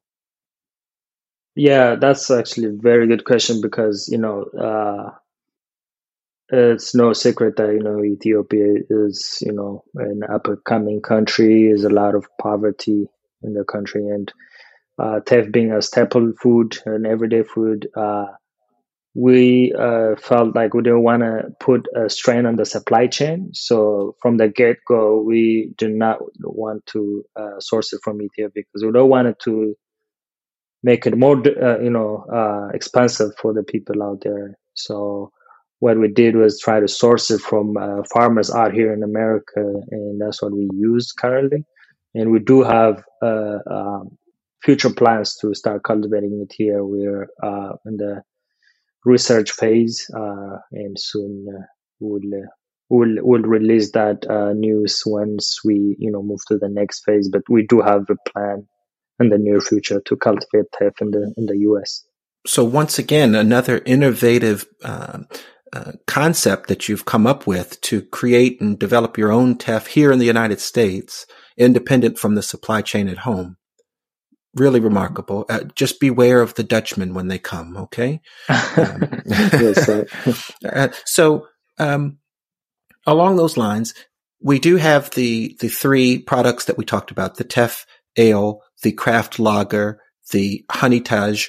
[1.55, 5.11] Yeah, that's actually a very good question because, you know, uh,
[6.51, 11.67] it's no secret that you know Ethiopia is you know an up and coming country.
[11.67, 13.07] Is a lot of poverty
[13.43, 14.31] in the country, and
[14.97, 18.25] uh, teff being a staple food, an everyday food, uh,
[19.15, 23.49] we uh, felt like we didn't want to put a strain on the supply chain.
[23.53, 28.63] So from the get go, we do not want to uh, source it from Ethiopia
[28.67, 29.75] because we don't want it to
[30.83, 34.57] make it more, uh, you know, uh, expensive for the people out there.
[34.75, 35.31] So
[35.79, 39.61] what we did was try to source it from uh, farmers out here in America,
[39.91, 41.65] and that's what we use currently.
[42.13, 44.17] And we do have uh, um,
[44.61, 46.83] future plans to start cultivating it here.
[46.83, 48.23] We're uh, in the
[49.05, 51.65] research phase, uh, and soon uh,
[51.99, 52.47] we'll uh,
[52.89, 54.25] we'll we'll release that
[54.57, 57.29] news once we you know move to the next phase.
[57.29, 58.67] But we do have a plan
[59.21, 62.03] in the near future to cultivate teff in the in the U.S.
[62.47, 64.65] So once again, another innovative
[65.73, 70.11] uh, concept that you've come up with to create and develop your own teff here
[70.11, 71.25] in the United States,
[71.57, 73.57] independent from the supply chain at home.
[74.55, 75.45] Really remarkable.
[75.47, 78.19] Uh, just beware of the Dutchmen when they come, okay?
[78.49, 79.21] Um,
[80.65, 82.17] uh, so, um,
[83.05, 83.93] along those lines,
[84.41, 88.91] we do have the, the three products that we talked about, the teff ale, the
[88.91, 89.99] craft lager,
[90.31, 91.45] the honey tej.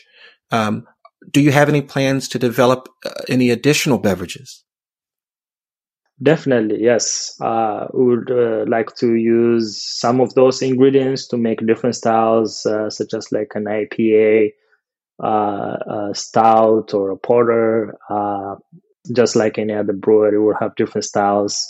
[0.51, 0.87] Um,
[1.31, 4.65] do you have any plans to develop uh, any additional beverages?
[6.23, 7.35] Definitely, yes.
[7.41, 12.67] Uh, we would uh, like to use some of those ingredients to make different styles,
[12.67, 14.51] uh, such as like an IPA,
[15.23, 17.97] uh, a stout, or a porter.
[18.11, 18.57] Uh,
[19.15, 21.67] just like any other brewery, we'll have different styles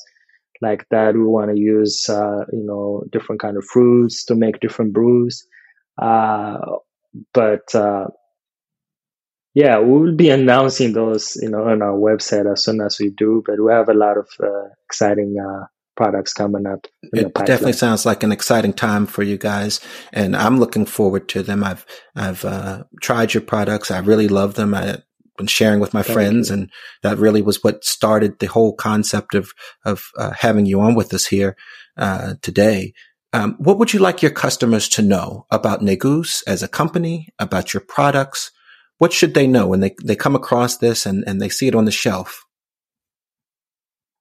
[0.61, 1.15] like that.
[1.15, 5.47] We want to use, you know, different kind of fruits to make different brews.
[5.97, 7.73] but
[9.55, 13.11] yeah, we will be announcing those, you know, on our website as soon as we
[13.11, 13.43] do.
[13.45, 16.87] But we have a lot of uh, exciting uh, products coming up.
[17.13, 19.81] It definitely sounds like an exciting time for you guys,
[20.13, 21.65] and I'm looking forward to them.
[21.65, 21.85] I've
[22.15, 23.91] I've uh, tried your products.
[23.91, 24.73] I really love them.
[24.73, 25.03] I've
[25.37, 26.55] been sharing with my Thank friends, you.
[26.55, 26.71] and
[27.03, 29.53] that really was what started the whole concept of
[29.85, 31.57] of uh, having you on with us here
[31.97, 32.93] uh, today.
[33.33, 37.75] Um, what would you like your customers to know about Negus as a company, about
[37.75, 38.53] your products?
[39.01, 41.75] What should they know when they, they come across this and, and they see it
[41.75, 42.45] on the shelf?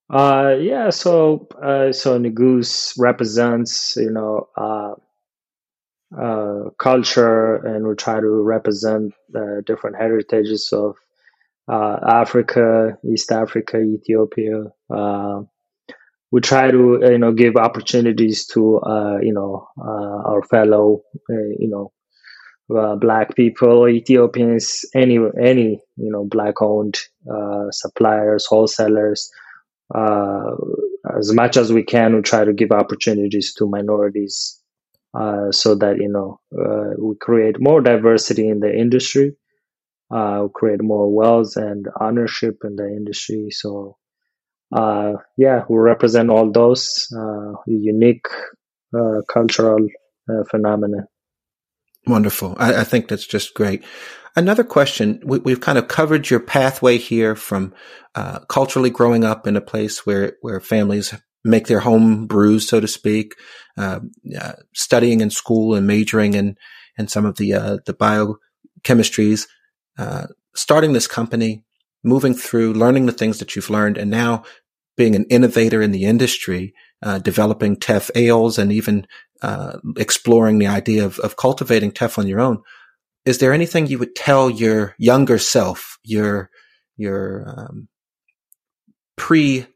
[0.10, 4.94] Uh, yeah, so uh, so Negus represents you know uh,
[6.18, 10.96] uh, culture, and we try to represent uh, different heritages of
[11.68, 14.64] uh, Africa, East Africa, Ethiopia.
[14.90, 15.42] Uh,
[16.32, 21.92] we try to you know give opportunities to uh, you know our fellow you know
[22.76, 26.98] uh, black people, Ethiopians, any any you know black owned
[27.32, 29.32] uh, suppliers, wholesalers.
[29.94, 30.52] Uh,
[31.18, 34.62] as much as we can, we try to give opportunities to minorities
[35.18, 39.36] uh, so that you know uh, we create more diversity in the industry,
[40.12, 43.50] uh, create more wealth and ownership in the industry.
[43.50, 43.98] So
[45.38, 47.08] yeah, we represent all those
[47.66, 48.28] unique
[49.34, 49.88] cultural
[50.50, 51.08] phenomena.
[52.08, 52.56] Wonderful.
[52.58, 53.84] I, I, think that's just great.
[54.36, 55.22] Another question.
[55.26, 57.74] We, have kind of covered your pathway here from
[58.16, 62.80] uh, culturally growing up in a place where where families make their home brews, so
[62.80, 63.36] to speak,
[63.78, 64.00] uh,
[64.40, 66.56] uh, studying in school and majoring in
[66.98, 69.48] in some of the uh, the biochemistries,
[69.98, 71.64] uh, starting this company,
[72.04, 74.44] moving through, learning the things that you've learned, and now
[74.98, 79.08] being an innovator in the industry, uh, developing teff ales and even
[79.42, 82.62] uh, exploring the idea of, of cultivating teff on your own.
[83.26, 86.50] Is there anything you would tell your younger self, your
[86.98, 87.88] your um,
[89.16, 89.68] pre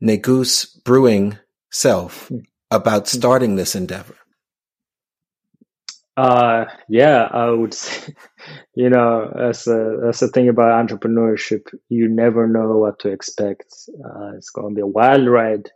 [0.00, 1.38] Negus brewing
[1.70, 2.30] self
[2.70, 4.16] about starting this endeavor?
[6.16, 8.14] Uh, yeah, I would say,
[8.74, 11.66] you know, that's a, that's the thing about entrepreneurship.
[11.88, 13.74] You never know what to expect.
[13.88, 15.70] Uh, it's going to be a wild ride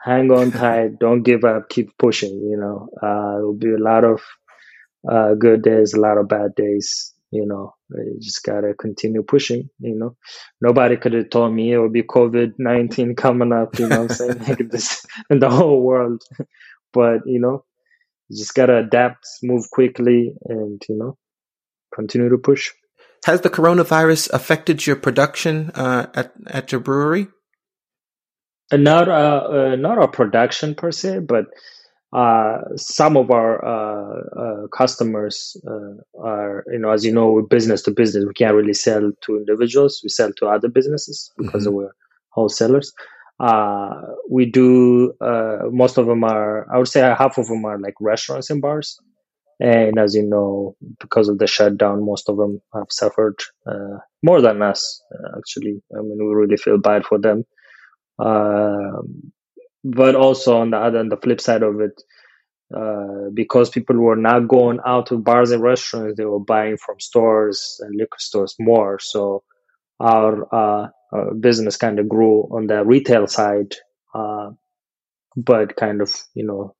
[0.00, 2.40] hang on tight, don't give up, keep pushing.
[2.40, 4.22] You know, uh, there'll be a lot of
[5.08, 7.14] uh, good days, a lot of bad days.
[7.30, 9.70] You know, you just gotta continue pushing.
[9.78, 10.16] You know,
[10.60, 13.78] nobody could have told me it would be COVID nineteen coming up.
[13.78, 16.22] You know, I'm saying like this in the whole world,
[16.92, 17.64] but you know,
[18.28, 21.18] you just gotta adapt, move quickly, and you know,
[21.94, 22.72] continue to push.
[23.26, 27.28] Has the coronavirus affected your production uh, at at your brewery?
[28.70, 31.46] Uh, not a uh, not a production per se, but
[32.12, 37.42] uh, some of our uh, uh, customers uh, are, you know, as you know, we're
[37.42, 38.24] business to business.
[38.26, 40.00] We can't really sell to individuals.
[40.02, 41.76] We sell to other businesses because mm-hmm.
[41.76, 41.92] we're
[42.30, 42.92] wholesalers.
[44.28, 45.14] we do.
[45.72, 46.72] most of them are.
[46.72, 48.98] I would say half of them are like restaurants and bars.
[49.62, 53.38] And as you know, because of the shutdown, most of them have suffered
[54.22, 55.02] more than us.
[55.36, 57.44] actually, I mean, we really feel bad for them
[59.84, 62.02] but also on the other, on the flip side of it,
[62.74, 67.00] uh, because people were not going out to bars and restaurants, they were buying from
[67.00, 68.98] stores and liquor stores more.
[69.00, 69.42] So
[69.98, 73.74] our, uh, our business kind of grew on the retail side,
[74.14, 74.50] uh,
[75.36, 76.74] but kind of you know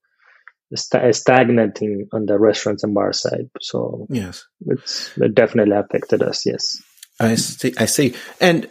[0.74, 3.50] st- stagnating on the restaurants and bar side.
[3.60, 6.46] So yes, it's it definitely affected us.
[6.46, 6.80] Yes.
[7.18, 7.74] I see.
[7.78, 8.14] I see.
[8.40, 8.68] And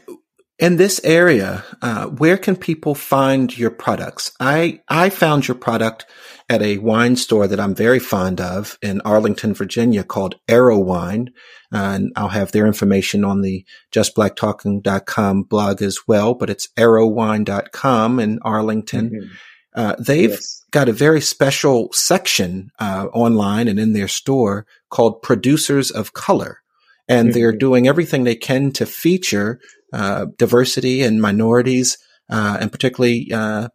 [0.60, 4.34] in this area, uh, where can people find your products?
[4.40, 6.06] I I found your product
[6.50, 11.32] at a wine store that I'm very fond of in Arlington, Virginia, called Arrow Wine,
[11.74, 16.34] uh, and I'll have their information on the JustBlackTalking.com blog as well.
[16.34, 19.10] But it's Arrowine.com in Arlington.
[19.12, 19.28] Mm-hmm.
[19.76, 20.66] Uh, they've yes.
[20.72, 26.60] got a very special section uh, online and in their store called Producers of Color,
[27.08, 27.40] and mm-hmm.
[27.40, 29.62] they're doing everything they can to feature
[29.92, 31.98] diversity and minorities,
[32.30, 33.70] uh, and particularly uh,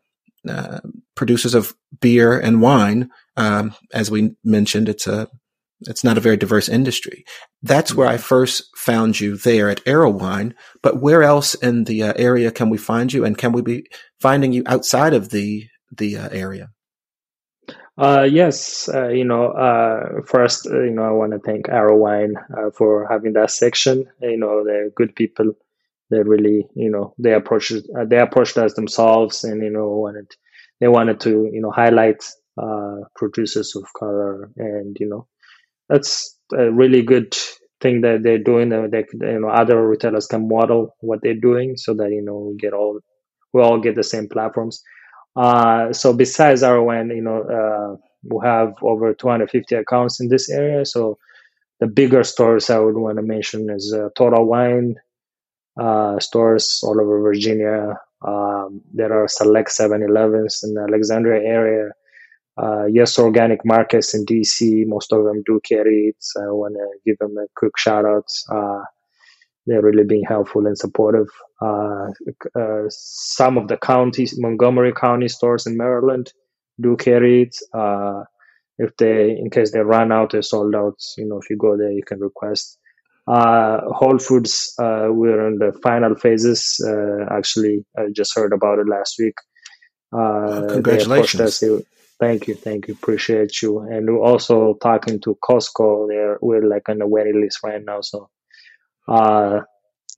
[0.49, 0.81] uh,
[1.15, 3.11] producers of beer and wine.
[3.37, 5.29] Um, as we mentioned, it's a
[5.81, 7.25] it's not a very diverse industry.
[7.63, 10.55] that's where I first found you there at Arrowine.
[10.83, 13.87] But where else in the uh, area can we find you, and can we be
[14.21, 16.71] finding you outside of the the uh, area?
[17.97, 22.35] Uh, yes, uh, you know, uh, first, uh, you know, I want to thank Arrowine
[22.57, 24.07] uh, for having that section.
[24.21, 25.55] You know, they're good people.
[26.11, 30.31] They really, you know, they approached uh, they approached us themselves, and you know, wanted
[30.81, 32.23] they wanted to, you know, highlight
[33.17, 35.27] producers of color, and you know,
[35.89, 37.37] that's a really good
[37.81, 38.71] thing that they're doing.
[38.71, 42.51] That they, you know, other retailers can model what they're doing, so that you know,
[42.51, 43.01] we get all
[43.53, 44.83] we all get the same platforms.
[45.37, 50.51] Uh, so besides our Arrowine, you know, uh, we have over 250 accounts in this
[50.51, 50.85] area.
[50.85, 51.19] So
[51.81, 54.97] the bigger stores I would want to mention is uh, Total Wine
[55.77, 57.99] uh, stores all over Virginia.
[58.27, 61.91] Um, there are select 7-Elevens in the Alexandria area
[62.57, 66.17] uh, yes, organic markets in DC, most of them do carry it.
[66.21, 68.27] So I want to give them a quick shout out.
[68.49, 68.83] Uh,
[69.67, 71.29] they're really being helpful and supportive.
[71.61, 72.09] Uh,
[72.55, 76.33] uh, some of the counties, Montgomery County stores in Maryland,
[76.81, 77.57] do carry it.
[77.73, 78.25] Uh,
[78.79, 81.01] if they, in case they run out, they're sold out.
[81.17, 82.79] You know, if you go there, you can request.
[83.27, 86.81] Uh, Whole Foods, we're in the final phases.
[87.31, 89.35] actually, I just heard about it last week.
[90.13, 91.63] Congratulations.
[92.21, 93.81] Thank you, thank you, appreciate you.
[93.81, 96.09] And we're also talking to Costco.
[96.09, 98.01] There, we're like on the waiting list right now.
[98.03, 98.31] So,
[99.09, 99.61] uh,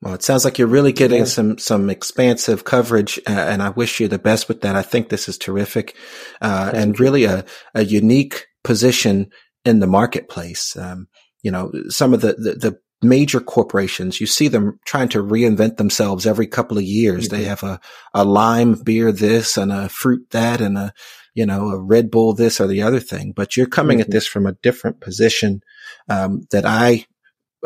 [0.03, 1.25] well, it sounds like you're really getting yeah.
[1.25, 4.77] some some expansive coverage, uh, and I wish you the best with that.
[4.77, 5.97] I think this is terrific,
[6.43, 7.03] uh, and you.
[7.03, 9.31] really a a unique position
[9.65, 10.77] in the marketplace.
[10.77, 11.09] Um,
[11.43, 15.77] you know, some of the, the, the major corporations, you see them trying to reinvent
[15.77, 17.29] themselves every couple of years.
[17.29, 17.37] Mm-hmm.
[17.37, 17.79] They have a,
[18.15, 20.93] a lime beer this and a fruit that and a,
[21.35, 24.07] you know, a Red Bull this or the other thing, but you're coming mm-hmm.
[24.07, 25.61] at this from a different position,
[26.09, 27.05] um, that I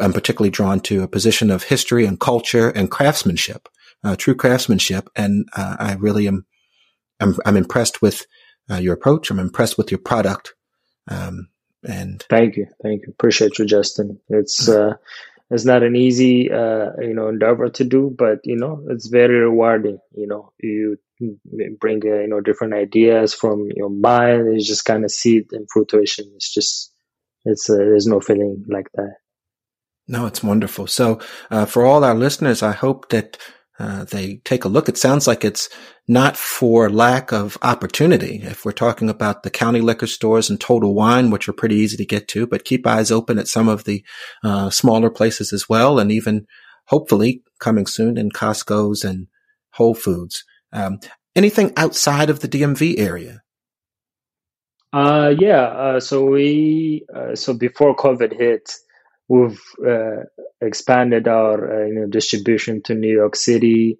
[0.01, 3.69] am particularly drawn to a position of history and culture and craftsmanship,
[4.03, 5.09] uh, true craftsmanship.
[5.15, 6.47] And, uh, I really am,
[7.21, 8.27] I'm, I'm impressed with,
[8.69, 9.31] uh, your approach.
[9.31, 10.55] I'm impressed with your product.
[11.09, 11.49] Um,
[11.85, 12.67] and thank you.
[12.83, 13.09] Thank you.
[13.11, 14.21] Appreciate you, Justin.
[14.29, 14.95] It's, uh,
[15.51, 19.41] it's not an easy, uh, you know, endeavor to do, but you know, it's very
[19.41, 19.99] rewarding.
[20.15, 20.99] You know, you
[21.81, 24.53] bring uh, you know different ideas from your mind.
[24.55, 26.31] You just kind of see it in fruition.
[26.37, 26.93] It's just
[27.45, 29.17] it's uh, there's no feeling like that.
[30.09, 30.87] No, it's wonderful.
[30.87, 31.21] So
[31.51, 33.39] uh, for all our listeners, I hope that
[33.81, 34.91] uh, they take a look.
[34.91, 35.71] It sounds like it's
[36.07, 38.41] not for lack of opportunity.
[38.43, 41.97] If we're talking about the county liquor stores and Total Wine, which are pretty easy
[41.97, 44.05] to get to, but keep eyes open at some of the
[44.45, 46.47] uh, smaller places as well, and even
[46.89, 49.29] hopefully coming soon in Costco's and
[49.71, 50.45] Whole Foods.
[50.75, 51.01] Um,
[51.35, 53.43] anything outside of the DMV area?
[54.93, 55.63] Uh, yeah.
[55.63, 58.75] Uh, so we uh, so before COVID hit,
[59.31, 60.25] we've uh,
[60.61, 63.99] expanded our uh, you know distribution to New York City.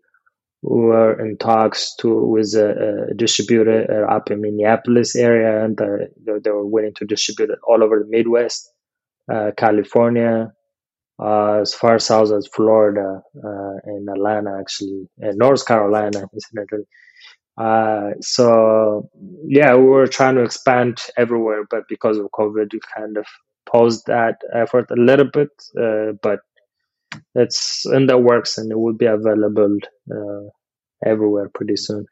[0.63, 5.79] We were in talks to with a, a distributor uh, up in Minneapolis area, and
[5.79, 8.71] they, they were willing to distribute it all over the Midwest,
[9.57, 10.53] California,
[11.23, 16.85] uh, as far south as Florida uh, and Atlanta, actually, and North Carolina, incidentally.
[17.57, 19.09] Uh, so
[19.47, 23.27] yeah, we were trying to expand everywhere, but because of COVID, we kind of
[23.67, 25.51] paused that effort a little bit.
[25.79, 26.41] Uh, but
[27.35, 29.79] it's in the works, and it will be available
[30.11, 30.49] uh,
[31.05, 32.07] everywhere pretty soon.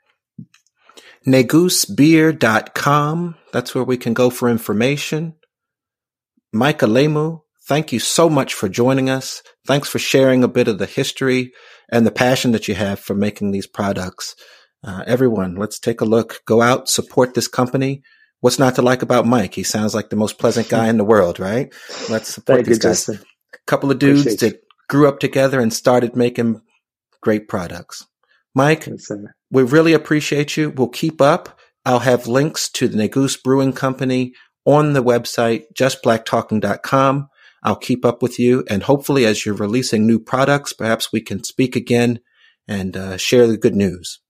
[1.27, 2.37] Negusbeer.com.
[3.53, 5.35] That's where we can go for information.
[6.53, 9.43] Mike Alemu, Thank you so much for joining us.
[9.67, 11.53] Thanks for sharing a bit of the history
[11.93, 14.35] and the passion that you have for making these products.
[14.83, 16.41] Uh, everyone, let's take a look.
[16.47, 18.01] Go out, support this company.
[18.41, 19.55] What's not to like about Mike?
[19.55, 21.73] He sounds like the most pleasant guy in the world, right?
[22.09, 23.07] Let's support Thank these guys.
[23.07, 23.27] Justin.
[23.55, 26.61] A couple of dudes Appreciate that grew up together and started making
[27.21, 28.07] great products.
[28.55, 28.89] Mike,
[29.51, 30.71] we really appreciate you.
[30.71, 31.59] We'll keep up.
[31.85, 34.35] I'll have links to the Negus Brewing Company
[34.65, 37.29] on the website, justblacktalking.com.
[37.63, 38.65] I'll keep up with you.
[38.69, 42.21] And hopefully, as you're releasing new products, perhaps we can speak again
[42.67, 44.21] and uh, share the good news.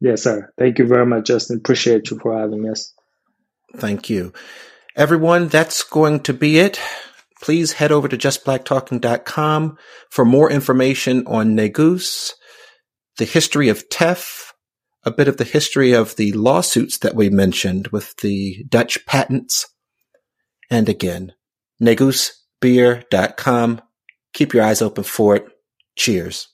[0.00, 0.52] Yes, sir.
[0.58, 1.58] Thank you very much, Justin.
[1.58, 2.92] Appreciate you for having us.
[3.76, 4.32] Thank you.
[4.96, 6.80] Everyone, that's going to be it.
[7.42, 12.34] Please head over to justblacktalking.com for more information on Negus,
[13.18, 14.54] the history of teff,
[15.04, 19.66] a bit of the history of the lawsuits that we mentioned with the Dutch patents.
[20.70, 21.32] And again,
[21.80, 23.82] Negus beer.com.
[24.32, 25.46] Keep your eyes open for it.
[25.96, 26.48] Cheers.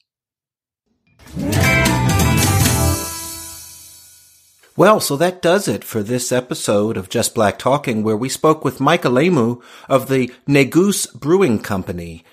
[4.76, 8.64] Well, so that does it for this episode of Just Black Talking, where we spoke
[8.64, 12.24] with Mike Alemu of the Negus Brewing Company.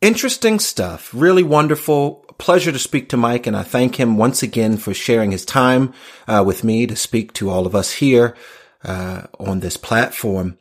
[0.00, 1.10] Interesting stuff.
[1.14, 2.24] Really wonderful.
[2.38, 5.94] Pleasure to speak to Mike, and I thank him once again for sharing his time
[6.26, 8.36] uh, with me to speak to all of us here
[8.82, 10.58] uh, on this platform.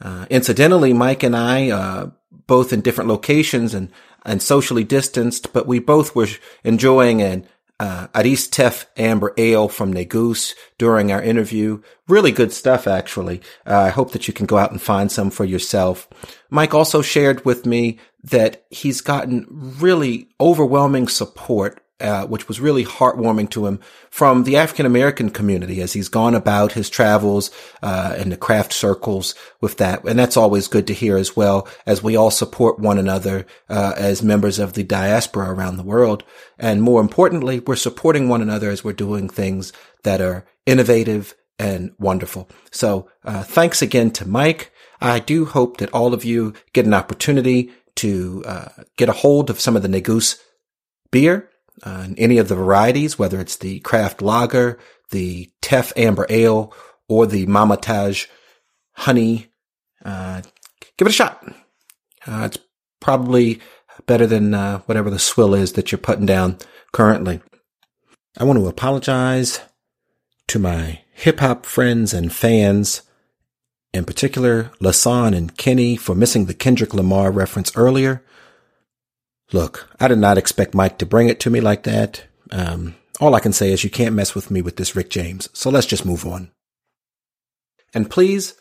[0.00, 2.10] Uh, incidentally, Mike and I, uh,
[2.46, 3.90] both in different locations and
[4.24, 6.28] and socially distanced, but we both were
[6.62, 7.46] enjoying an
[7.80, 11.82] uh, Aris Teff Amber Ale from Negus during our interview.
[12.08, 13.42] Really good stuff, actually.
[13.66, 16.08] Uh, I hope that you can go out and find some for yourself.
[16.50, 22.84] Mike also shared with me that he's gotten really overwhelming support uh, which was really
[22.84, 23.78] heartwarming to him
[24.10, 27.50] from the African American community as he's gone about his travels
[27.82, 31.68] uh, in the craft circles with that, and that's always good to hear as well
[31.86, 36.24] as we all support one another uh, as members of the diaspora around the world,
[36.58, 39.72] and more importantly, we're supporting one another as we're doing things
[40.02, 42.48] that are innovative and wonderful.
[42.72, 44.72] So, uh, thanks again to Mike.
[45.00, 49.50] I do hope that all of you get an opportunity to uh, get a hold
[49.50, 50.42] of some of the Negus
[51.12, 51.50] beer
[51.82, 54.78] uh, any of the varieties, whether it's the craft lager,
[55.10, 56.72] the Teff amber ale,
[57.08, 58.26] or the Mama Tej
[58.92, 59.48] honey.
[60.04, 60.42] Uh,
[60.96, 61.44] give it a shot.
[62.26, 62.58] Uh, it's
[63.00, 63.60] probably
[64.06, 66.58] better than uh, whatever the swill is that you're putting down
[66.92, 67.40] currently.
[68.38, 69.60] I want to apologize
[70.48, 73.02] to my hip hop friends and fans,
[73.92, 78.22] in particular Lasan and Kenny, for missing the Kendrick Lamar reference earlier.
[79.52, 82.24] Look, I did not expect Mike to bring it to me like that.
[82.50, 85.48] Um, all I can say is you can't mess with me with this Rick James,
[85.52, 86.50] so let's just move on.
[87.92, 88.54] And please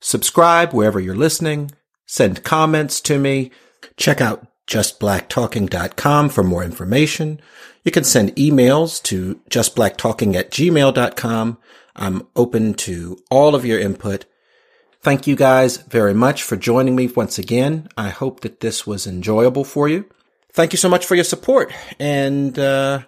[0.00, 1.70] subscribe wherever you're listening,
[2.06, 3.50] send comments to me,
[3.96, 7.40] check out justblacktalking.com for more information.
[7.84, 11.58] You can send emails to justblacktalking at gmail.com.
[11.94, 14.26] I'm open to all of your input.
[15.00, 17.88] Thank you guys very much for joining me once again.
[17.96, 20.04] I hope that this was enjoyable for you.
[20.56, 21.70] Thank you so much for your support.
[22.00, 23.00] And uh,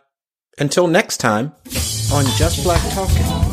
[0.59, 1.55] until next time
[2.12, 3.47] on Just Black Talking.